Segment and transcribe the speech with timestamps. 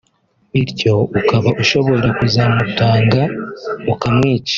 [0.51, 3.21] bityo ukaba ushobora kuzamutanga
[3.93, 4.49] ukamwica